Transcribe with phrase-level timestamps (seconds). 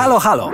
[0.00, 0.50] Halo, halo!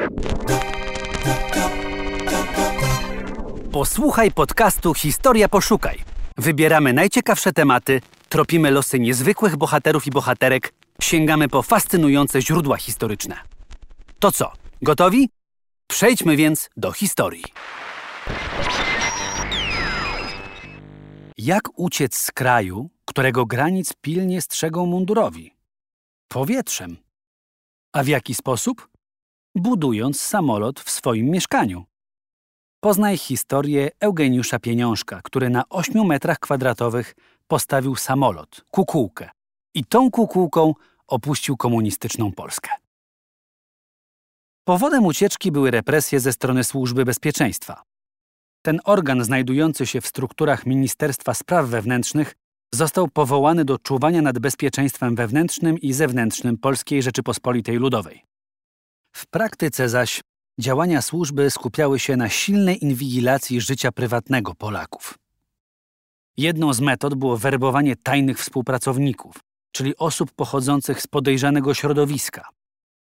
[3.73, 6.05] Posłuchaj podcastu Historia Poszukaj.
[6.37, 10.73] Wybieramy najciekawsze tematy, tropimy losy niezwykłych bohaterów i bohaterek,
[11.03, 13.37] sięgamy po fascynujące źródła historyczne.
[14.19, 14.53] To co,
[14.83, 15.29] gotowi?
[15.87, 17.45] Przejdźmy więc do historii.
[21.39, 25.55] Jak uciec z kraju, którego granic pilnie strzegą mundurowi?
[26.29, 26.97] Powietrzem.
[27.93, 28.96] A w jaki sposób?
[29.59, 31.85] Budując samolot w swoim mieszkaniu.
[32.81, 37.15] Poznaj historię Eugeniusza Pieniążka, który na 8 metrach kwadratowych
[37.47, 39.31] postawił samolot, kukułkę.
[39.75, 40.75] I tą kukułką
[41.07, 42.71] opuścił komunistyczną Polskę.
[44.65, 47.83] Powodem ucieczki były represje ze strony Służby Bezpieczeństwa.
[48.63, 52.35] Ten organ znajdujący się w strukturach Ministerstwa Spraw Wewnętrznych
[52.75, 58.36] został powołany do czuwania nad bezpieczeństwem wewnętrznym i zewnętrznym Polskiej Rzeczypospolitej Ludowej.
[59.17, 60.21] W praktyce zaś
[60.61, 65.19] działania służby skupiały się na silnej inwigilacji życia prywatnego Polaków.
[66.37, 69.41] Jedną z metod było werbowanie tajnych współpracowników,
[69.73, 72.49] czyli osób pochodzących z podejrzanego środowiska.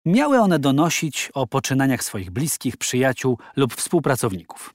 [0.05, 4.75] Miały one donosić o poczynaniach swoich bliskich, przyjaciół lub współpracowników.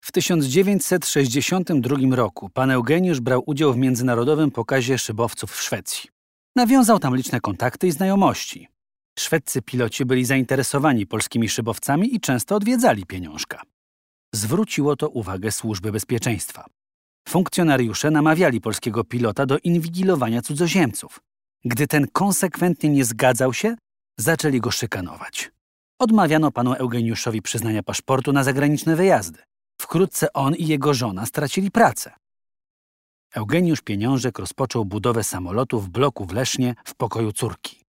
[0.00, 6.10] W 1962 roku pan Eugeniusz brał udział w międzynarodowym pokazie szybowców w Szwecji.
[6.56, 8.68] Nawiązał tam liczne kontakty i znajomości.
[9.18, 13.62] Szwedzcy piloci byli zainteresowani polskimi szybowcami i często odwiedzali pieniążka.
[14.34, 16.64] Zwróciło to uwagę służby bezpieczeństwa.
[17.28, 21.20] Funkcjonariusze namawiali polskiego pilota do inwigilowania cudzoziemców.
[21.64, 23.76] Gdy ten konsekwentnie nie zgadzał się,
[24.18, 25.50] zaczęli go szykanować.
[25.98, 29.38] Odmawiano panu Eugeniuszowi przyznania paszportu na zagraniczne wyjazdy.
[29.80, 32.12] Wkrótce on i jego żona stracili pracę.
[33.34, 37.87] Eugeniusz Pieniążek rozpoczął budowę samolotu w bloku w Lesznie w pokoju córki.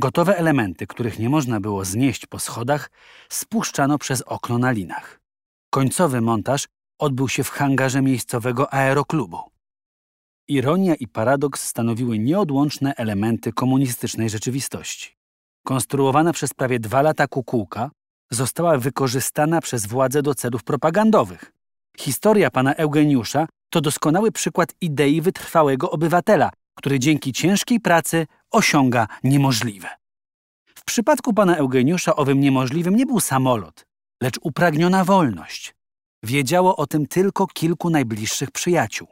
[0.00, 2.90] Gotowe elementy, których nie można było znieść po schodach,
[3.28, 5.20] spuszczano przez okno na linach.
[5.70, 6.68] Końcowy montaż
[6.98, 9.38] odbył się w hangarze miejscowego aeroklubu.
[10.48, 15.16] Ironia i paradoks stanowiły nieodłączne elementy komunistycznej rzeczywistości.
[15.64, 17.90] Konstruowana przez prawie dwa lata kukułka
[18.30, 21.52] została wykorzystana przez władze do celów propagandowych.
[21.98, 29.88] Historia pana Eugeniusza to doskonały przykład idei wytrwałego obywatela, który dzięki ciężkiej pracy osiąga niemożliwe.
[30.74, 33.86] W przypadku pana Eugeniusza owym niemożliwym nie był samolot,
[34.22, 35.74] lecz upragniona wolność.
[36.22, 39.08] Wiedziało o tym tylko kilku najbliższych przyjaciół.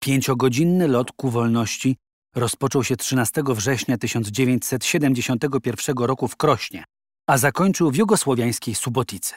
[0.00, 1.96] Pięciogodzinny lot ku wolności
[2.34, 6.84] rozpoczął się 13 września 1971 roku w Krośnie,
[7.26, 9.34] a zakończył w jugosłowiańskiej Suboticy.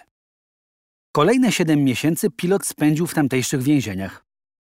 [1.12, 4.26] Kolejne siedem miesięcy pilot spędził w tamtejszych więzieniach.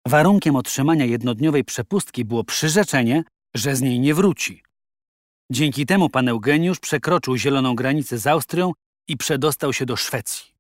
[0.08, 3.24] Warunkiem otrzymania jednodniowej przepustki było przyrzeczenie,
[3.56, 4.64] że z niej nie wróci.
[5.52, 8.72] Dzięki temu pan Eugeniusz przekroczył zieloną granicę z Austrią
[9.08, 10.52] i przedostał się do Szwecji.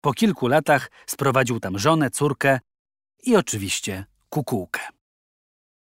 [0.00, 2.60] Po kilku latach sprowadził tam żonę, córkę
[3.22, 4.80] i oczywiście kukułkę.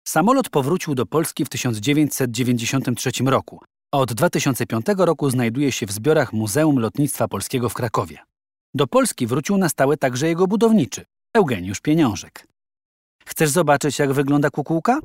[0.07, 6.33] Samolot powrócił do Polski w 1993 roku, a od 2005 roku znajduje się w zbiorach
[6.33, 8.17] Muzeum Lotnictwa Polskiego w Krakowie.
[8.73, 12.47] Do Polski wrócił na stałe także jego budowniczy, Eugeniusz Pieniążek.
[13.25, 14.99] Chcesz zobaczyć, jak wygląda kukułka?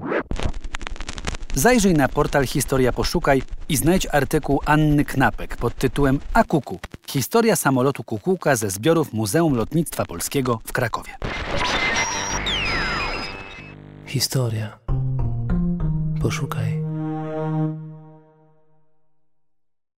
[1.55, 6.78] Zajrzyj na portal Historia Poszukaj i znajdź artykuł Anny Knapek pod tytułem A Kuku.
[7.09, 11.16] Historia samolotu Kukułka ze zbiorów Muzeum Lotnictwa Polskiego w Krakowie.
[14.06, 14.78] Historia.
[16.22, 16.90] Poszukaj.